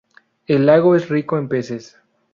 [0.47, 1.95] El lago es rico en peces.